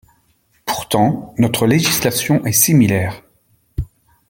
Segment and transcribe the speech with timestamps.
[0.65, 3.21] Pourtant, notre législation est similaire.